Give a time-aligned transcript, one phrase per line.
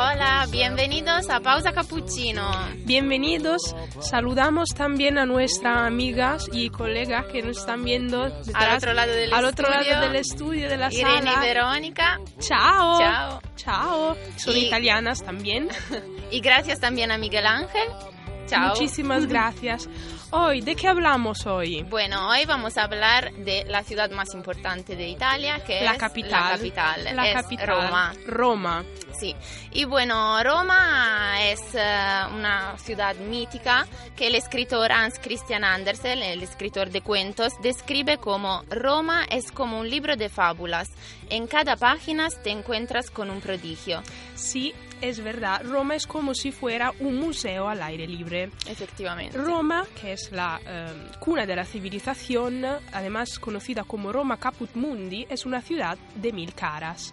[0.00, 2.48] Hola, bienvenidos a Pausa Cappuccino.
[2.84, 3.74] Bienvenidos.
[4.00, 9.12] Saludamos también a nuestras amigas y colegas que nos están viendo detrás, Al otro lado
[9.12, 9.92] del al otro estudio.
[9.94, 11.32] lado del estudio de la Irene sala.
[11.44, 12.20] y Verónica.
[12.38, 12.98] Ciao.
[12.98, 13.40] Ciao.
[13.56, 14.16] Ciao.
[14.36, 15.68] Son Y- italianas también.
[16.30, 17.88] Y gracias también a Miguel Ángel.
[18.48, 18.70] Chao.
[18.70, 19.88] Muchísimas gracias.
[20.30, 21.82] Hoy, ¿de qué hablamos hoy?
[21.84, 25.98] Bueno, hoy vamos a hablar de la ciudad más importante de Italia, que La es
[25.98, 26.30] capital.
[26.30, 27.66] la capital, La es capital.
[27.66, 28.12] Roma.
[28.26, 28.84] Roma.
[29.18, 29.34] Sí,
[29.72, 36.42] y bueno, Roma es eh, una ciudad mítica que el escritor Hans Christian Andersen, el
[36.42, 40.90] escritor de cuentos, describe como Roma es como un libro de fábulas.
[41.30, 44.02] En cada página te encuentras con un prodigio.
[44.34, 45.62] Sí, es verdad.
[45.64, 48.50] Roma es como si fuera un museo al aire libre.
[48.66, 49.36] Efectivamente.
[49.36, 55.26] Roma, que es la eh, cuna de la civilización, además conocida como Roma Caput Mundi,
[55.28, 57.12] es una ciudad de mil caras.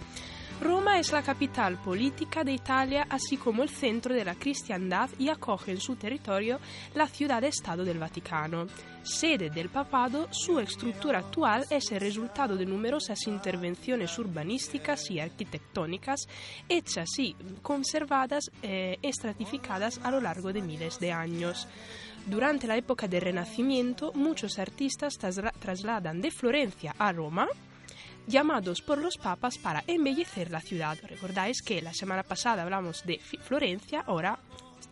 [0.61, 5.29] Roma es la capital política de Italia, así como el centro de la cristiandad y
[5.29, 6.59] acoge en su territorio
[6.95, 8.65] la ciudad-estado del Vaticano.
[9.03, 16.21] Sede del papado, su estructura actual es el resultado de numerosas intervenciones urbanísticas y arquitectónicas
[16.67, 21.67] hechas y conservadas e estratificadas a lo largo de miles de años.
[22.25, 27.47] Durante la época del Renacimiento, muchos artistas trasla- trasladan de Florencia a Roma,
[28.27, 30.97] llamados por los papas para embellecer la ciudad.
[31.03, 34.39] Recordáis que la semana pasada hablamos de Florencia, ahora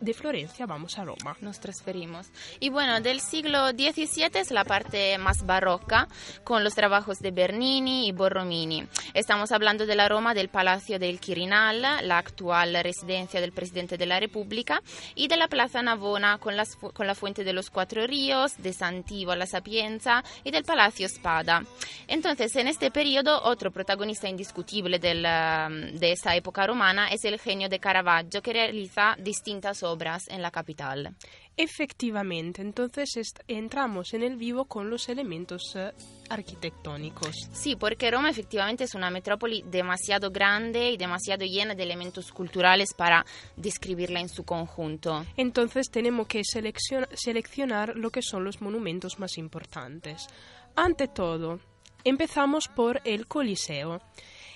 [0.03, 1.37] de Florencia vamos a Roma.
[1.41, 2.27] Nos transferimos.
[2.59, 6.07] Y bueno, del siglo XVII es la parte más barroca,
[6.43, 8.85] con los trabajos de Bernini y Borromini.
[9.13, 14.05] Estamos hablando de la Roma del Palacio del Quirinal, la actual residencia del presidente de
[14.05, 14.81] la República,
[15.15, 18.73] y de la Plaza Navona con, las con la Fuente de los Cuatro Ríos, de
[18.73, 21.63] Santivo la Sapienza y del Palacio Spada.
[22.07, 27.69] Entonces, en este periodo, otro protagonista indiscutible del, de esta época romana es el genio
[27.69, 29.92] de Caravaggio, que realiza distintas obras
[30.29, 31.15] en la capital.
[31.55, 33.09] Efectivamente, entonces
[33.47, 35.91] entramos en el vivo con los elementos eh,
[36.29, 37.35] arquitectónicos.
[37.51, 42.93] Sí, porque Roma efectivamente es una metrópoli demasiado grande y demasiado llena de elementos culturales
[42.93, 45.25] para describirla en su conjunto.
[45.37, 50.27] Entonces tenemos que seleccion- seleccionar lo que son los monumentos más importantes.
[50.75, 51.59] Ante todo,
[52.03, 54.01] empezamos por el Coliseo.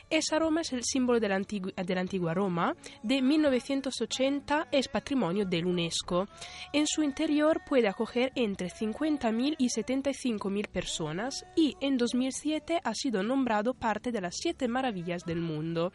[0.09, 2.75] Esa Roma es el símbolo de la, antigua, Roma.
[3.03, 6.28] De 1980 es patrimonio de la UNESCO.
[6.72, 13.22] En su interior puede acoger entre 50.000 y 75.000 personas y en 2007 ha sido
[13.22, 15.91] nombrado parte de las siete maravillas del mundo.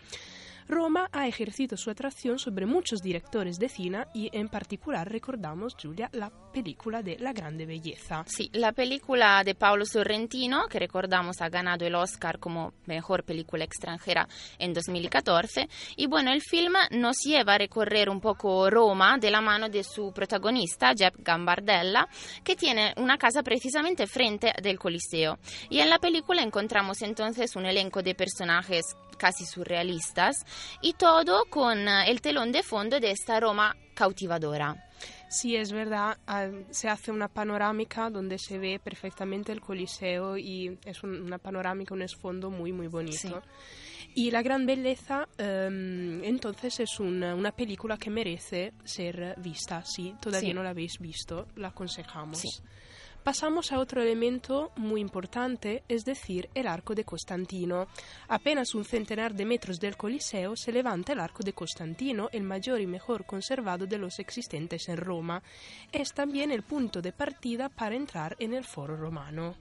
[0.69, 6.09] Roma ha ejercido su atracción sobre muchos directores de cine y en particular recordamos, Giulia,
[6.13, 8.25] la película de La Grande Belleza.
[8.27, 13.65] Sí, la película de Paolo Sorrentino, que recordamos ha ganado el Oscar como mejor película
[13.65, 14.29] extranjera
[14.59, 15.69] en 2014.
[15.97, 19.85] Y bueno, el film nos lleva a recorrer un poco Roma de la mano de
[19.85, 22.09] su protagonista, Jeff Gambardella,
[22.45, 25.39] que tiene una casa precisamente frente del Coliseo.
[25.71, 30.45] Y en la película encontramos entonces un elenco de personajes casi surrealistas
[30.81, 34.89] y todo con eh, el telón de fondo de esta Roma cautivadora.
[35.31, 40.77] Sí, es verdad, ah, se hace una panorámica donde se ve perfectamente el Coliseo y
[40.85, 43.17] es un- una panorámica, un esfondo muy, muy bonito.
[43.17, 43.33] Sí.
[44.17, 49.85] Y La Gran Belleza, ehm, entonces, es una, una película que merece ser vista.
[49.85, 50.55] Sí, todavía Sí.
[50.55, 52.63] no la habéis visto, la aconsejamos.
[53.25, 57.87] Pasamos a otro elemento muy importante, es decir, el arco de Constantino.
[58.27, 62.81] Apenas un centenar de metros del Coliseo se levanta el arco de Constantino, el mayor
[62.81, 65.41] y mejor conservado de los existentes en Roma.
[65.93, 69.55] Es también el punto de partida para entrar en el foro romano.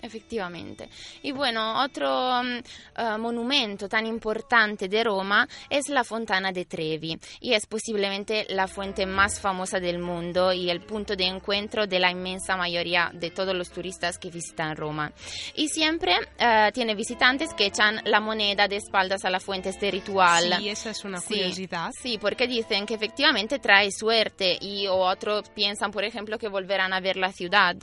[0.00, 0.88] Efectivamente.
[1.22, 7.18] Y bueno, otro um, uh, monumento tan importante de Roma es la Fontana de Trevi
[7.40, 11.98] y es posiblemente la fuente más famosa del mundo y el punto de encuentro de
[11.98, 15.12] la inmensa mayoría de todos los turistas que visitan Roma.
[15.54, 19.90] Y siempre uh, tiene visitantes que echan la moneda de espaldas a la fuente este
[19.90, 20.54] ritual.
[20.58, 21.90] Sí, esa es una curiosidad.
[22.00, 27.00] Sí, porque dicen que efectivamente trae suerte y otros piensan, por ejemplo, que volverán a
[27.00, 27.76] ver la ciudad.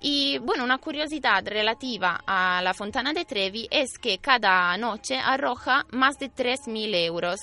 [0.00, 5.84] Y bueno, una curiosidad relativa a la Fontana de Trevi es que cada noche arroja
[5.90, 7.40] más de 3.000 euros.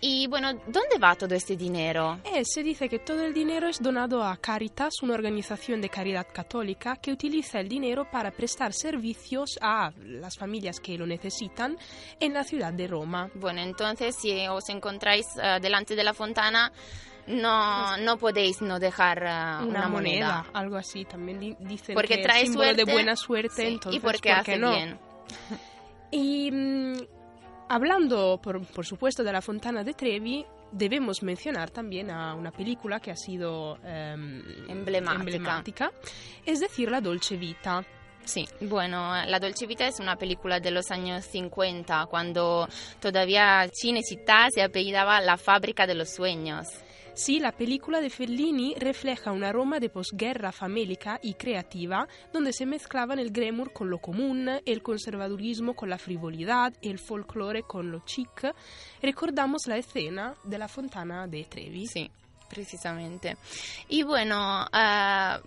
[0.00, 2.20] Y bueno, ¿dónde va todo este dinero?
[2.24, 6.26] Eh, se dice que todo el dinero es donado a Caritas, una organización de caridad
[6.32, 11.78] católica que utiliza el dinero para prestar servicios a las familias que lo necesitan
[12.20, 13.30] en la ciudad de Roma.
[13.34, 16.72] Bueno, entonces si os encontráis uh, delante de la fontana,
[17.28, 20.28] no, no podéis no dejar uh, una, una moneda.
[20.42, 20.44] moneda.
[20.52, 21.04] algo así.
[21.04, 22.84] También di- dicen Porque que trae es símbolo suerte.
[22.84, 24.70] de buena suerte, Sí, entonces y porque ¿por hace qué no?
[24.70, 24.98] bien.
[26.10, 26.94] Y mm,
[27.68, 33.00] hablando, por, por supuesto, de la Fontana de Trevi, debemos mencionar también a una película
[33.00, 35.20] que ha sido em, Emblemática.
[35.20, 35.92] emblemática,
[36.44, 37.84] es decir, La Dolce Vita.
[38.24, 42.68] Sí, bueno, La Dolce Vita es una película de los años 50, cuando
[43.00, 46.66] todavía Cinecittà se apellidaba La Fábrica de los Sueños.
[47.16, 52.66] Sí, la película de Fellini refleja una Roma de posguerra famélica y creativa, donde se
[52.66, 58.00] mezclaban el glamour con lo común, el conservadurismo con la frivolidad, el folclore con lo
[58.04, 58.52] chic.
[59.00, 61.86] Recordamos la escena de la fontana de Trevi.
[61.86, 62.10] Sí,
[62.50, 63.38] precisamente.
[63.88, 65.40] Y bueno, ah,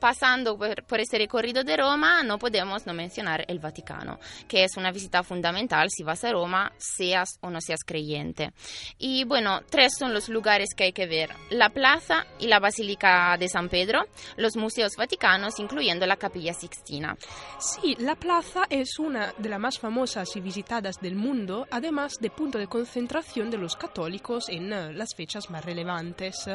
[0.00, 4.18] pasando por, por este recorrido de Roma, no podemos no mencionar el Vaticano,
[4.48, 8.52] que es una visita fundamental si vas a Roma, seas o no seas creyente.
[8.98, 13.36] Y bueno, tres son los lugares que hay que ver: la plaza y la Basílica
[13.38, 14.06] de San Pedro,
[14.36, 17.16] los museos vaticanos, incluyendo la Capilla Sixtina.
[17.58, 22.30] Sí, la plaza es una de las más famosas y visitadas del mundo, además de
[22.30, 26.48] punto de concentración de los católicos en eh, las fechas más relevantes.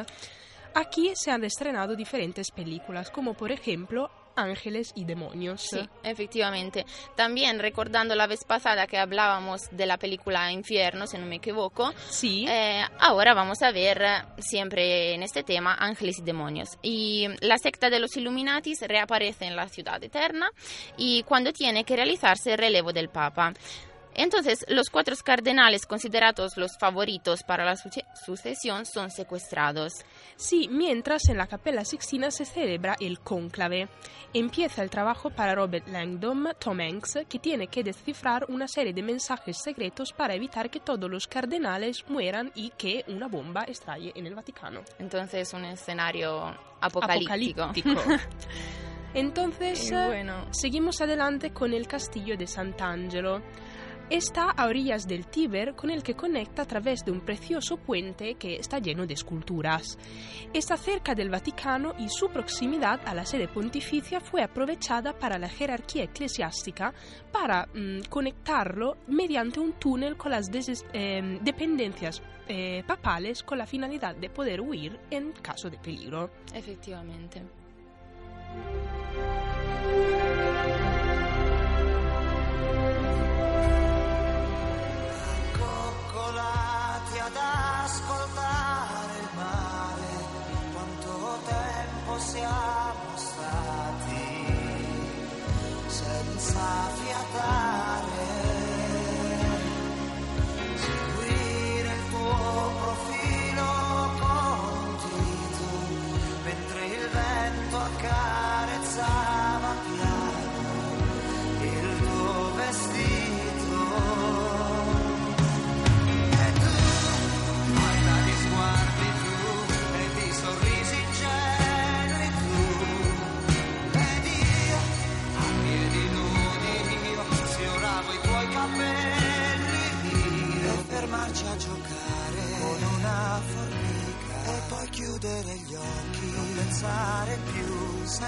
[0.75, 5.61] Aquí se han estrenado diferentes películas, como por ejemplo Ángeles y Demonios.
[5.61, 6.85] Sí, efectivamente.
[7.15, 11.93] También recordando la vez pasada que hablábamos de la película Infierno, si no me equivoco,
[12.09, 16.77] Sí, Eh, ahora vamos a ver eh, siempre en este tema ángeles y demonios.
[16.81, 20.51] Y la secta de los Illuminatis reaparece en la ciudad eterna
[20.97, 23.53] y cuando tiene que realizarse el relevo del Papa.
[24.17, 29.93] Entonces, los cuatro cardenales considerados los favoritos para la suce- sucesión son secuestrados.
[30.37, 33.87] sí, mientras en la Capella Sixtina se celebra el cónclave.
[34.33, 39.01] Empieza el trabajo para Robert Langdon, Tom Hanks, que tiene que descifrar una serie de
[39.03, 44.27] mensajes secretos para evitar que todos los cardenales mueran y que una bomba estalle en
[44.27, 44.81] el Vaticano.
[44.99, 47.63] Entonces, un escenario apocalíptico.
[47.63, 48.01] Apocalíptico.
[49.13, 50.47] Entonces, Y bueno.
[50.51, 53.41] seguimos adelante con el castillo de Sant'Angelo.
[54.09, 58.35] Está a orillas del Tíber con el que conecta a través de un precioso puente
[58.35, 59.97] que está lleno de esculturas.
[60.53, 65.49] Está cerca del Vaticano y su proximidad a la sede pontificia fue aprovechada para la
[65.49, 66.93] jerarquía eclesiástica
[67.31, 70.51] para mm, conectarlo mediante un túnel con las
[70.93, 76.29] em, dependencias eh, papales con la finalidad de poder huir en caso de peligro.
[76.53, 77.41] Efectivamente.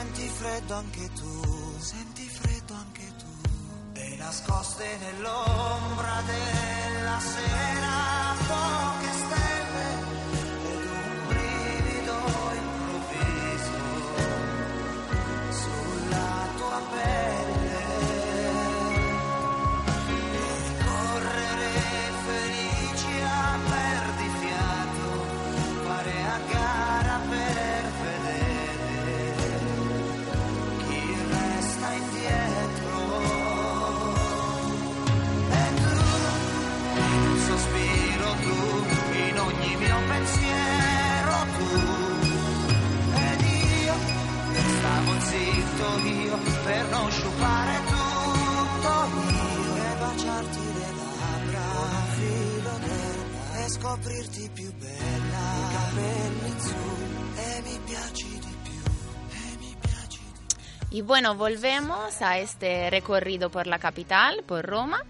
[0.08, 4.00] Senti freddo anche tu, senti freddo anche tu.
[4.00, 8.36] E nascoste nell'ombra della sera
[45.98, 51.62] io per non sciupare tutto mio e baciarti le labbra
[52.16, 56.76] filo d'erba e scoprirti più bella i capelli su
[57.36, 58.78] e mi piaci di più
[60.90, 65.04] E bueno, volvemos a este recorrido por la capital, por Roma.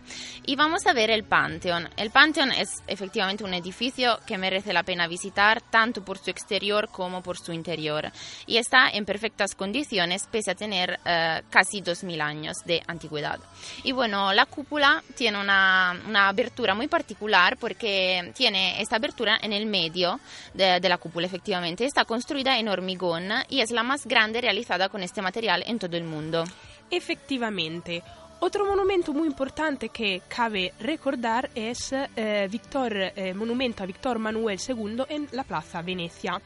[0.47, 1.89] Y vamos a ver el Pantheon.
[1.97, 6.87] El Pantheon es efectivamente un edificio que merece la pena visitar tanto por su exterior
[6.89, 8.09] como por su interior,
[8.45, 13.39] y está en perfectas condiciones pese a tener eh, casi 2000 años de antigüedad.
[13.83, 19.51] Y bueno, la cúpula tiene una, una abertura muy particular porque tiene esta abertura en
[19.51, 20.21] el medio
[20.53, 21.83] de, de la cúpula, efectivamente.
[21.83, 25.97] Está construida en hormigón y es la más grande realizada con este material en todo
[25.97, 26.45] el mundo.
[26.89, 28.01] Efectivamente.
[28.39, 34.59] Otro monumento muy importante que cabe recordar es eh, Victor, eh, monumento a Víctor Manuel
[34.59, 36.39] II en la Plaza Venecia.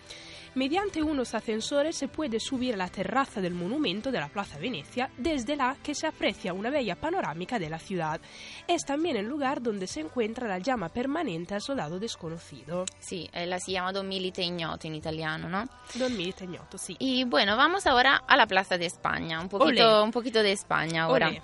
[0.53, 5.09] Mediante unos ascensores se puede subir a la terraza del monumento de la Plaza Venecia,
[5.17, 8.19] desde la que se aprecia una bella panorámica de la ciudad.
[8.67, 12.85] Es también el lugar donde se encuentra la llama permanente al soldado desconocido.
[12.99, 15.65] Sí, eh, la si llama Don Milite Ignoto en italiano, ¿no?
[15.95, 16.95] Don Milite Ignoto, sí.
[16.99, 20.03] Y bueno, vamos ahora a la Plaza de España, un poquito, Olé.
[20.03, 21.29] un poquito de España ahora.
[21.29, 21.41] Olé.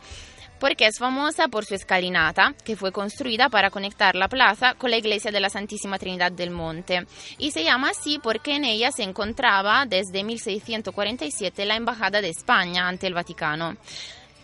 [0.59, 4.97] Porque es famosa por su escalinata, que fue construida para conectar la plaza con la
[4.97, 7.05] iglesia de la Santísima Trinidad del Monte.
[7.37, 12.87] Y se llama así porque en ella se encontraba desde 1647 la Embajada de España
[12.87, 13.77] ante el Vaticano.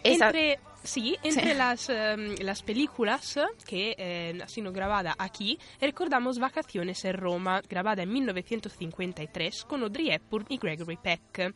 [0.04, 1.58] Esa- Entre, sí, entre Sí.
[1.58, 8.04] Las, em, las películas que eh, han sido grabadas aquí, recordamos Vacaciones en Roma, grabada
[8.04, 11.54] en 1953 con Audrey Hepburn y Gregory Peck.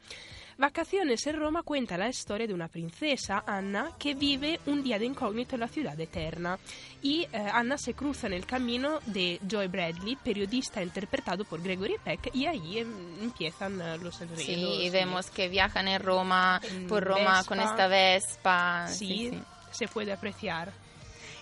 [0.58, 5.06] Vacaciones en Roma cuenta la historia de una princesa, Anna, que vive un día de
[5.06, 6.58] incógnito en la ciudad eterna.
[7.04, 11.98] Y eh, Anna se cruza en el camino de Joy Bradley, periodista interpretado por Gregory
[12.04, 14.44] Peck, y ahí em, empiezan eh, los enredos.
[14.44, 16.60] Sí, y vemos que viajan en Roma,
[16.90, 17.72] por Roma con Vespa.
[17.72, 18.88] esta Vespa.
[18.88, 19.40] Sí, sí, sí.
[19.72, 20.74] se puede apreciar.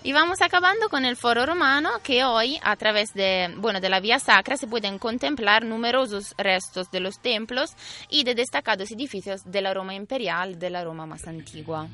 [0.05, 3.99] Y vamos acabando con el foro romano que hoy a través de, bueno, de la
[3.99, 7.71] vía sacra se pueden contemplar numerosos restos de los templos
[8.07, 11.87] y de destacados edificios de la Roma imperial, de la Roma más antigua.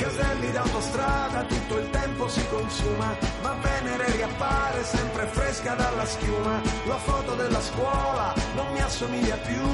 [0.00, 6.60] Caselli d'autostrada, tutto il tempo si consuma, ma Venere riappare sempre fresca dalla schiuma.
[6.86, 9.66] La foto della scuola non mi assomiglia più,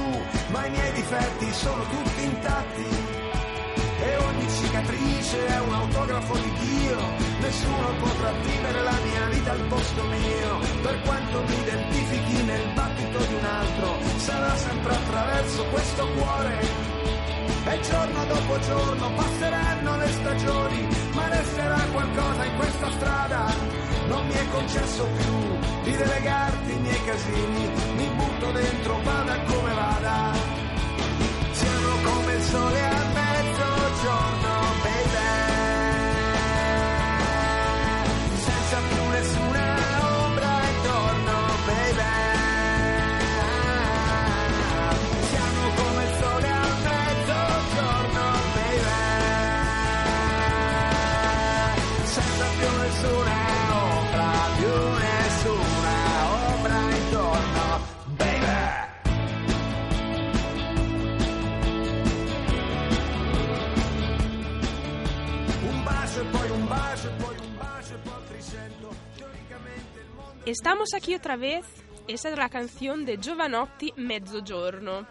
[0.49, 3.21] ma i miei difetti sono tutti intatti.
[4.00, 6.99] E ogni cicatrice è un autografo di Dio,
[7.40, 13.18] nessuno potrà vivere la mia vita al posto mio, per quanto mi identifichi nel battito
[13.18, 16.91] di un altro, sarà sempre attraverso questo cuore
[17.73, 23.55] e giorno dopo giorno passeranno le stagioni, ma resterà qualcosa in questa strada.
[24.09, 29.73] Non mi è concesso più di delegarti i miei casini, mi butto dentro, vada come
[29.73, 30.33] vada.
[31.52, 32.91] Siamo come il sole
[70.52, 71.64] Estamos aquí otra vez.
[72.06, 75.06] Esa es la canción de Giovanotti Mezzogiorno.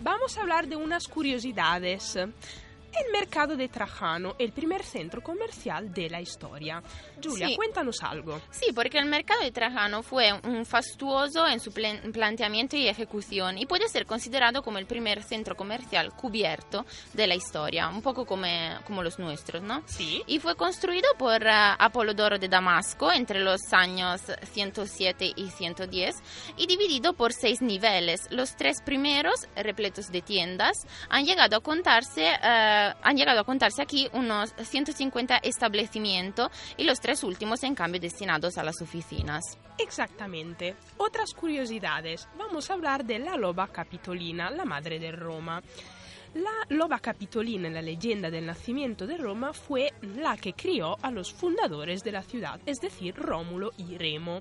[0.00, 2.18] Vamos a hablar de unas curiosidades.
[2.92, 6.82] El mercado de Trajano, el primer centro comercial de la historia.
[7.22, 7.56] Julia, Sí.
[7.56, 8.40] cuéntanos algo.
[8.50, 13.66] Sí, porque el mercado de Trajano fue un fastuoso en su planteamiento y ejecución y
[13.66, 16.84] puede ser considerado como el primer centro comercial cubierto
[17.14, 18.46] de la historia, un poco como,
[18.86, 19.82] como los nuestros, ¿no?
[19.86, 20.22] Sí.
[20.26, 24.20] Y fue construido por eh, Apolodoro de Damasco entre los años
[24.52, 26.14] 107 y 110
[26.56, 28.20] y dividido por seis niveles.
[28.30, 33.82] Los tres primeros, repletos de tiendas, han llegado a contarse, eh, han llegado a contarse
[33.82, 39.58] aquí unos 150 establecimientos y los tres últimos, en cambio, destinados a las oficinas.
[39.78, 40.76] Exactamente.
[40.96, 42.28] Otras curiosidades.
[42.38, 45.62] Vamos a hablar de la loba capitolina, la madre de Roma.
[46.34, 51.10] La loba capitolina en la leyenda del nacimiento de Roma fue la que crió a
[51.10, 54.40] los fundadores de la ciudad, es decir, Rómulo y Remo.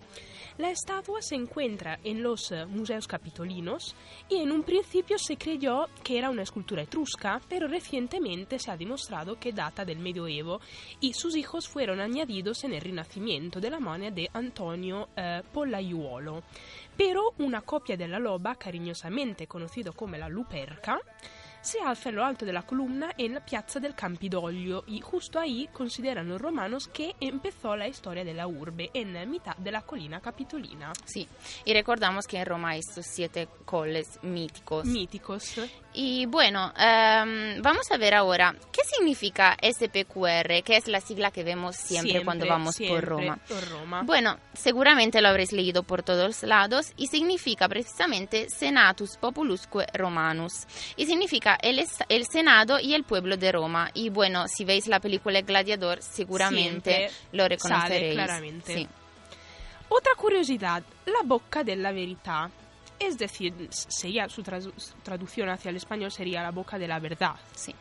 [0.62, 3.96] La estatua se encuentra en los eh, museos capitolinos
[4.30, 8.78] y en un principio se creyó que era una escultura etrusca, pero recientemente se ha
[8.78, 10.62] demostrado que data del medioevo
[11.00, 16.44] y sus hijos fueron añadidos en el Renacimiento de la mano de Antonio eh, Pollaiuolo.
[16.96, 21.02] Pero una copia de la loba, cariñosamente conocido como la Luperca,
[21.62, 25.70] se alza lo alto de la columna en la piazza del Campidoglio y justo ahí
[25.72, 30.20] consideran los romanos que empezó la historia de la urbe en mitad de la colina
[30.20, 30.92] capitolina.
[31.06, 31.28] Sí,
[31.66, 34.86] y recordamos que en Roma estos siete coles míticos.
[34.86, 35.56] Míticos.
[35.94, 41.44] Y bueno, em, vamos a ver ahora qué significa SPQR, que es la sigla que
[41.44, 43.40] vemos siempre, cuando vamos siempre por Roma.
[43.48, 44.02] por Roma.
[44.04, 51.06] Bueno, seguramente lo habréis leído por todos lados y significa precisamente Senatus Populusque Romanus y
[51.08, 53.90] significa el, el Senado y el pueblo de Roma.
[53.94, 58.14] Y bueno, si veis la película Gladiador, seguramente Siempre lo sale reconoceréis.
[58.14, 58.74] claramente.
[58.76, 58.88] Sí.
[59.90, 62.50] Otra curiosidad, la boca de la verità.
[63.04, 67.00] Es decir, sería, su tradu- su traducción hacia el español sería la boca de la
[67.00, 67.36] verdad.
[67.56, 67.74] Sí.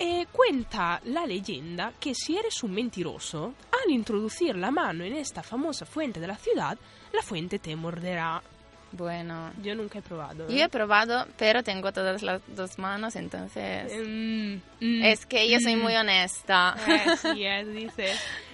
[0.00, 5.42] Eh, cuenta la leyenda que si eres un mentiroso, al introducir la mano en esta
[5.42, 6.78] famosa fuente de la ciudad,
[7.12, 8.42] la fuente te morderá.
[8.92, 10.48] Bueno, Yo nunca he probado.
[10.48, 10.62] yo ¿eh?
[10.62, 13.92] he probado, pero tengo todas las dos manos, entonces...
[13.94, 15.80] Mm, mm, Es que yo soy mm.
[15.82, 16.74] muy honesta.
[16.88, 18.12] Eh, sí, es, dice.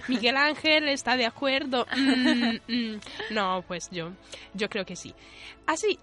[0.09, 1.87] Miguel Ángel está de acuerdo.
[1.95, 2.99] Mm, mm.
[3.31, 4.11] No, pues yo,
[4.53, 5.13] yo creo que sí.
[5.65, 5.97] Así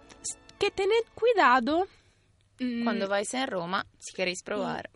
[0.59, 1.87] que tened cuidado.
[2.59, 4.89] mm, Cuando vais a Roma, si queréis probar.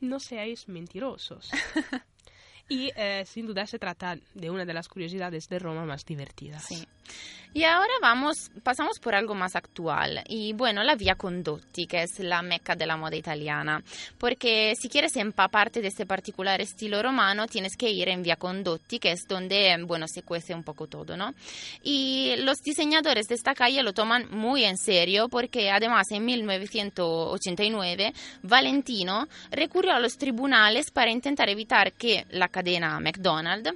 [0.00, 1.50] no seáis mentirosos.
[2.68, 6.64] y eh, sin duda se trata de una de las curiosidades de Roma más divertidas.
[6.64, 6.86] Sí.
[7.52, 10.22] Y ahora vamos, pasamos por algo más actual.
[10.28, 13.82] Y bueno, la Via Condotti, que es la meca de la moda italiana.
[14.18, 19.00] Porque si quieres empaparte de este particular estilo romano, tienes que ir en Via Condotti,
[19.00, 21.34] que es donde, bueno, se cuece un poco todo, ¿no?
[21.82, 28.14] Y los diseñadores de esta calle lo toman muy en serio porque además en 1989
[28.44, 33.72] Valentino recurrió a los tribunales para intentar evitar que la cadena McDonald's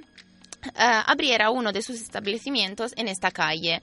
[0.75, 3.81] abriera uno de sus establecimientos en esta calle.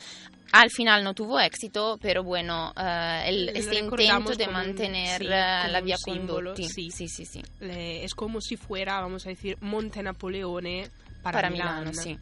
[0.53, 5.19] Al final no tuvo éxito, pero bueno, eh, el, Lo este intento de un- mantener
[5.21, 5.29] sí, eh,
[5.71, 6.69] la vía Condotti.
[6.69, 6.91] sí.
[6.91, 7.43] sí, sí, sí.
[7.61, 10.91] Le- es como si fuera, vamos a decir, Monte Napoleone
[11.23, 11.79] para, Para Milán.
[11.81, 12.19] Milano, sí.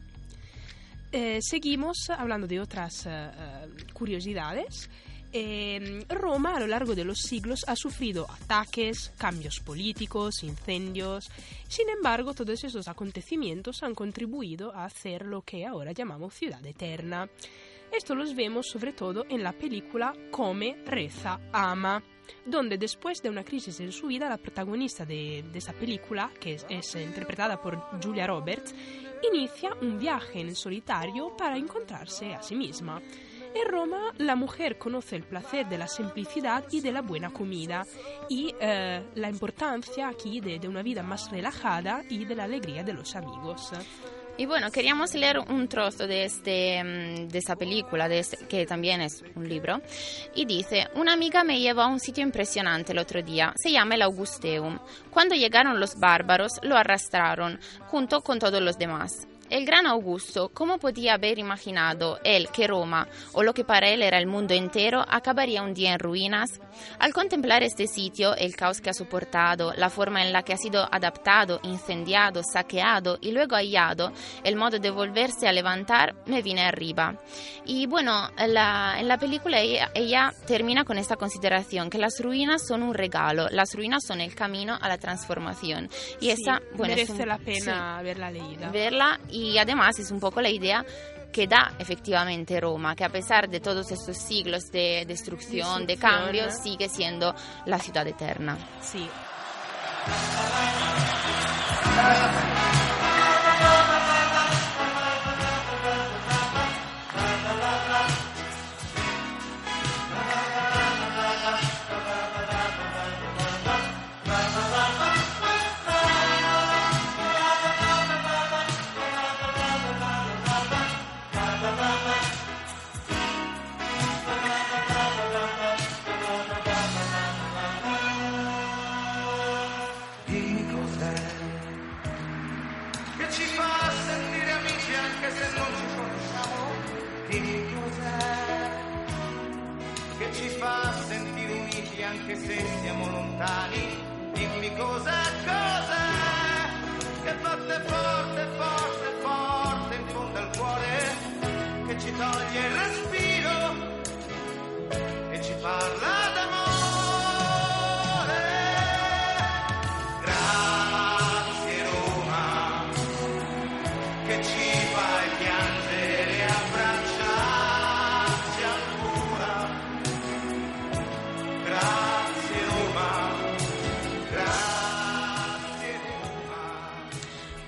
[1.11, 4.89] Eh, seguimos hablando de otras eh, eh, curiosidades.
[5.33, 11.29] Eh, Roma a lo largo de los siglos ha sufrido ataques, cambios políticos, incendios.
[11.67, 17.29] Sin embargo, todos esos acontecimientos han contribuido a hacer lo que ahora llamamos ciudad eterna.
[17.91, 22.01] Esto los vemos sobre todo en la película Come, reza, ama,
[22.45, 26.53] donde después de una crisis en su vida, la protagonista de, de esa película, que
[26.53, 28.73] es, es interpretada por Julia Roberts,
[29.29, 33.01] inicia un viaje en solitario para encontrarse a sí misma.
[33.53, 37.85] En Roma la mujer conoce el placer de la simplicidad y de la buena comida
[38.29, 42.83] y eh, la importancia aquí de, de una vida más relajada y de la alegría
[42.83, 43.71] de los amigos.
[44.37, 49.01] Y bueno, queríamos leer un trozo de, este, mm, de esa película, este- que también
[49.01, 49.81] es un libro,
[50.33, 53.95] y dice, una amiga me llevó a un sitio impresionante el otro día, se llama
[53.95, 54.79] el Augusteum.
[55.11, 59.27] Cuando llegaron los bárbaros, lo arrastraron, junto con todos los demás.
[59.51, 64.01] El gran Augusto, ¿cómo podía haber imaginado él que Roma, o lo que para él
[64.01, 66.61] era el mundo entero, acabaría un día en ruinas?
[66.99, 70.57] Al contemplar este sitio, el caos que ha soportado, la forma en la que ha
[70.57, 74.13] sido adaptado, incendiado, saqueado y luego hallado,
[74.45, 77.17] el modo de volverse a levantar, me vine arriba.
[77.65, 82.65] Y bueno, la- en la película ella, ella termina con esta consideración, que las ruinas
[82.65, 85.89] son un regalo, las ruinas son el camino a la transformación.
[86.21, 88.69] Y esa, Sí, bueno, es merece un- la pena sí verla leída.
[88.69, 90.85] verla y además es un poco la idea
[91.31, 96.55] que da efectivamente Roma, que a pesar de todos estos siglos de destrucción, de cambios,
[96.61, 97.33] sigue siendo
[97.65, 98.57] la ciudad eterna.
[98.81, 99.07] Sí.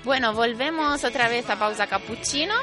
[0.04, 2.54] Bueno, volvemos otra vez a pausa cappuccino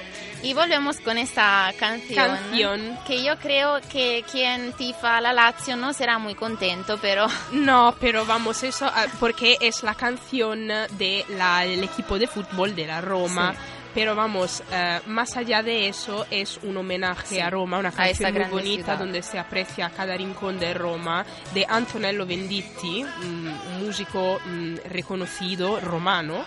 [0.44, 3.00] y volvemos con esta canción, Canción.
[3.06, 8.26] que yo creo que quien tifa la Lazio no será muy contento, pero No, pero
[8.26, 13.54] vamos, eso ah, porque es la canción del equipo de fútbol de la Roma.
[13.54, 13.81] Sí.
[13.94, 18.34] Pero vamos, eh, más allá de eso, es un homenaje Sí, a Roma, una canción
[18.34, 18.98] muy bonita ciudad.
[19.00, 25.80] donde se aprecia cada rincón de Roma, de Antonello Venditti, mm, un músico mm, reconocido
[25.82, 26.46] romano.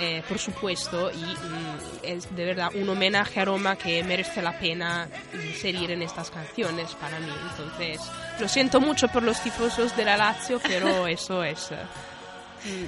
[0.00, 4.56] eh, por supuesto, y mm, es de verdad un homenaje a Roma que merece la
[4.56, 7.32] pena inserir en estas canciones para mí.
[7.50, 8.00] Entonces,
[8.38, 11.70] lo siento mucho por los tifosos de la Lazio, pero eso es.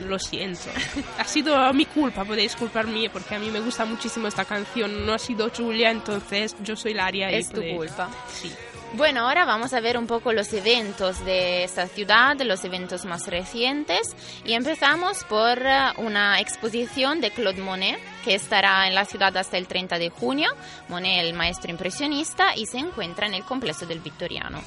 [0.07, 0.71] Lo siento.
[1.19, 5.07] Ha sido mi culpa, podéis culparme porque a mí me gusta muchísimo esta canción.
[5.07, 7.31] No ha sido Julia, entonces yo soy Laria.
[7.31, 8.09] y es tu podéis- culpa.
[8.33, 8.53] Sí.
[8.93, 13.29] Bueno, ahora vamos a ver un poco los eventos de esta ciudad, los eventos más
[13.29, 14.17] recientes.
[14.45, 19.57] Y empezamos por eh, una exposición de Claude Monet, que estará en la ciudad hasta
[19.59, 20.51] el 30 de junio.
[20.89, 24.61] Monet, el maestro impresionista, y se encuentra en el complejo del Victoriano.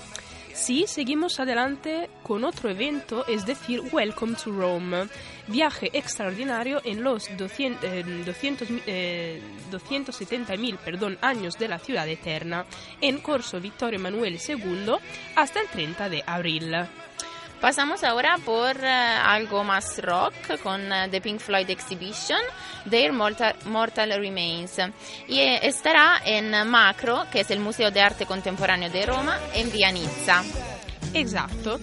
[0.53, 5.07] Sí, seguimos adelante con otro evento, es decir, Welcome to Rome,
[5.47, 12.65] viaje extraordinario en los 200, eh, 200, eh, 270.000 perdón, años de la ciudad eterna,
[13.01, 14.93] en Corso Vittorio Emanuele II
[15.35, 16.75] hasta el 30 de abril.
[17.63, 22.41] Pasamos ahora por eh, algo más rock con eh, The Pink Floyd Exhibition,
[22.89, 24.79] Their Mortal, Mortal Remains.
[25.29, 29.71] Y eh, estará en Macro, que es el Museo de Arte Contemporáneo de Roma, en
[29.71, 30.43] Via Nizza.
[31.13, 31.79] Exacto.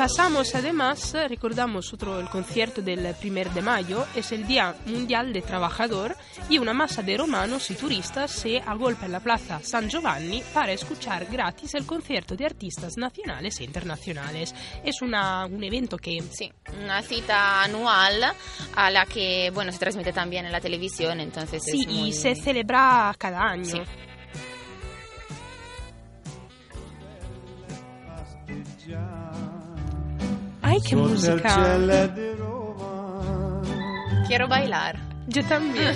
[0.00, 5.42] Pasamos además, recordamos otro el concierto del 1 de mayo, es el Día Mundial del
[5.42, 6.16] Trabajador
[6.48, 10.72] y una masa de romanos y turistas se agolpa en la Plaza San Giovanni para
[10.72, 14.54] escuchar gratis el concierto de artistas nacionales e internacionales.
[14.82, 16.50] Es una- un evento que Sí,
[16.82, 18.24] una cita anual
[18.76, 22.08] a la que, bueno, se transmite también en la televisión, entonces sí, es muy...
[22.08, 23.64] y se celebra cada año.
[23.66, 23.82] Sí.
[30.80, 31.78] ¡Ay, qué música!
[34.26, 35.94] Quiero bailar Yo también.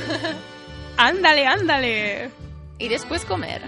[0.97, 2.31] ándale, ándale.
[2.79, 3.63] y después comer,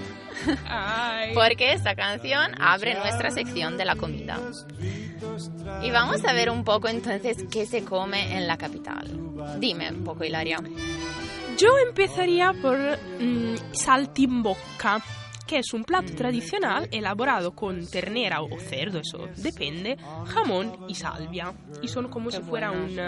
[0.68, 1.33] Ay.
[1.35, 4.38] porque esta canción abre nuestra sección de la comida.
[5.83, 9.09] Y vamos a ver un poco entonces qué se come en la capital.
[9.59, 10.59] Dime un poco, Hilaria.
[11.57, 15.00] Yo empezaría por mm, saltimbocca,
[15.46, 21.52] que es un plato tradicional elaborado con ternera o cerdo, eso depende, jamón y salvia.
[21.82, 22.85] Y son como Qué si fuera bueno.
[22.87, 22.98] un,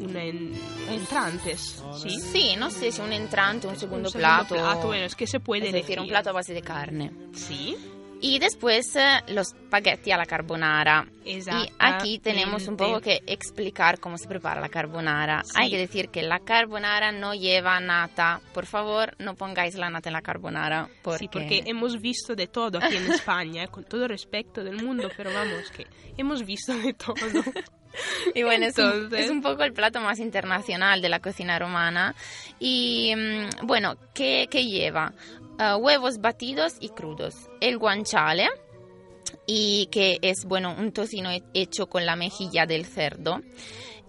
[0.00, 0.52] uh, un en-
[0.88, 2.10] entrantes, ¿sí?
[2.20, 4.86] Sí, no sé si un entrante, un segundo, Un segundo plato.
[4.88, 6.10] bueno, es que se puede es decir, un elegir.
[6.12, 7.10] plato a base de carne.
[7.34, 7.76] Sí,
[8.26, 11.06] Y después eh, los spaghetti a la carbonara.
[11.26, 11.40] Y
[11.78, 15.42] aquí tenemos un poco que explicar cómo se prepara la carbonara.
[15.44, 15.52] Sí.
[15.56, 18.40] Hay que decir que la carbonara no lleva nata.
[18.54, 20.88] Por favor, no pongáis la nata en la carbonara.
[21.02, 21.18] Porque...
[21.18, 24.82] Sí, porque hemos visto de todo aquí en España, eh, con todo el respeto del
[24.82, 27.14] mundo, pero vamos, que hemos visto de todo.
[28.34, 32.14] Y bueno, es un, es un poco el plato más internacional de la cocina romana.
[32.58, 35.12] Y mm, bueno, ¿qué, qué lleva?
[35.58, 37.34] Ah, huevos batidos y crudos.
[37.60, 38.48] El guanciale,
[39.46, 43.40] y que es bueno un tocino he- hecho con la mejilla del cerdo.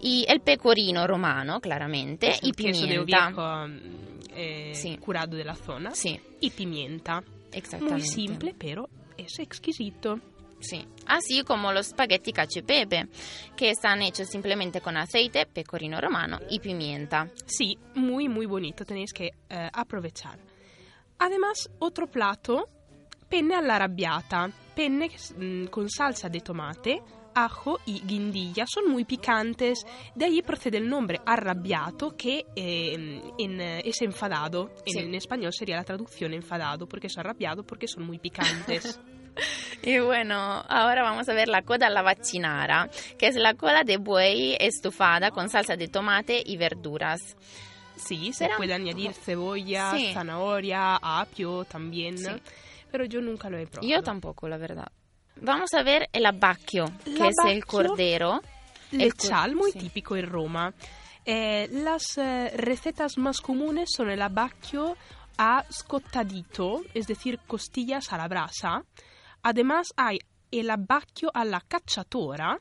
[0.02, 2.32] Y el pecorino romano, claramente.
[2.32, 3.30] Es y de pimienta.
[3.68, 3.80] mm,
[4.36, 4.98] eh, Sí.
[4.98, 5.92] curado de la zona.
[5.96, 7.24] Sí, Y pimienta.
[7.52, 8.00] exactamente.
[8.02, 10.20] Muy simple, pero es exquisito.
[10.60, 13.08] Sí, así como los spaghetti cacio e pepe,
[13.56, 17.30] que están hechos simplemente con aceite, pecorino romano y pimienta.
[17.46, 18.84] Sí, muy, muy bonito.
[18.84, 20.40] Tenéis que eh, aprovechar.
[21.20, 22.70] Además, otro plato,
[23.30, 24.50] penne all'arrabbiata.
[24.76, 27.02] Penne mm, con salsa de tomate,
[27.34, 28.66] ajo y guindilla.
[28.68, 29.86] Son muy picantes.
[30.14, 34.72] De ahí procede el nombre arrabbiato, que eh, en, es enfadado.
[34.86, 39.00] En español sería la traducción enfadado, porque es arrabbiado, porque son muy picantes.
[39.84, 43.98] Y bueno, ahora vamos a ver la coda alla vaccinara, que es la cola de
[43.98, 47.36] buey estufada con salsa de tomate y verduras.
[47.96, 50.12] Sí, se Será puede añadir cebolla, Sí.
[50.14, 52.18] zanahoria, apio también.
[52.18, 52.30] Sí.
[52.92, 53.88] Pero yo nunca lo he probado.
[53.88, 54.88] Yo tampoco, la verdad.
[55.42, 58.42] Vamos a ver el abbacchio, que es el cordero.
[58.92, 59.80] El El chal, muy sí.
[59.80, 60.74] típico en Roma.
[61.26, 64.96] Eh, las eh, recetas más comunes son el abbacchio
[65.38, 68.84] a scottadito, es decir, costillas a la brasa.
[69.42, 70.20] Además hay
[70.52, 72.58] el abbacchio alla cacciatora,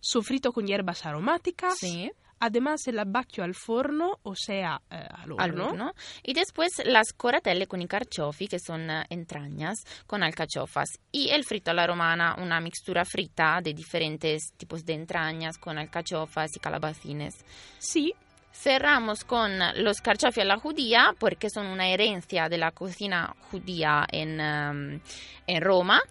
[0.00, 1.78] sofrito con hierbas aromáticas.
[1.78, 2.10] Sí.
[2.40, 5.42] Además el abbacchio al forno, o sea, eh, al horno.
[5.42, 5.94] al horno.
[6.22, 10.88] Y después las coratelle con i carciofi, que son eh, entrañas con alcachofas.
[11.12, 15.78] Y el frito a la romana, una mixtura frita de diferentes tipos de entrañas con
[15.78, 17.44] alcachofas y calabacines.
[17.78, 18.14] Sí,
[18.52, 24.06] Cerramos con los carciofi a la judía, porque son una herencia de la cocina judía
[24.10, 25.00] en, em,
[25.46, 26.02] en Roma.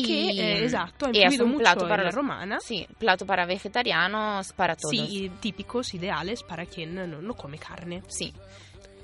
[0.00, 2.58] Y, que eh, esatto, ha es influido un mucho plato en para la los- romana.
[2.60, 4.90] Sí, plato para vegetarianos, para todos.
[4.90, 8.02] Sí, típicos, ideales para quien no, no come carne.
[8.08, 8.32] Sí.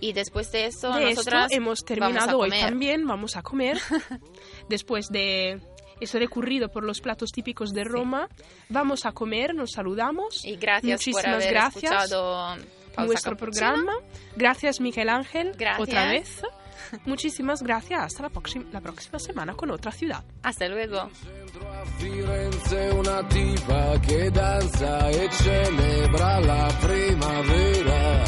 [0.01, 3.79] Y después de eso, de nosotras esto hemos terminado hoy también, vamos a comer.
[4.69, 5.61] Después de
[6.01, 8.29] eso recorrido por los platos típicos de Roma,
[8.69, 10.45] vamos a comer, nos saludamos.
[10.45, 11.85] Y gracias por Muchísimas haber gracias.
[11.85, 12.57] escuchado
[12.97, 13.67] Pausa nuestro Cappuccino.
[13.75, 13.93] programa.
[14.35, 15.89] Gracias Miguel Ángel, Gracias.
[15.89, 16.43] otra vez.
[17.07, 18.01] Muchísimas gracias.
[18.05, 20.23] Hasta la, próxima- la próxima semana con otra ciudad.
[20.43, 20.99] Hasta luego.
[21.01, 21.11] A
[21.99, 28.23] Firenze una tipa che danza e celebra la primavera.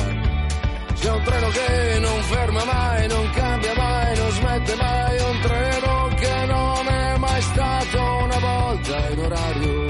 [0.94, 6.09] C'è un treno che non ferma mai, non cambia mai, non smette mai, un treno
[6.16, 9.87] che non è mai stato una volta in orario.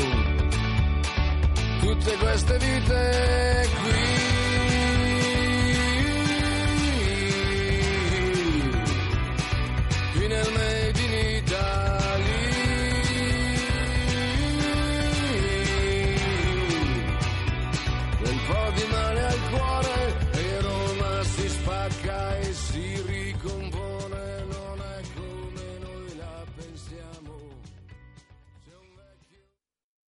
[1.81, 3.69] Tutte queste vite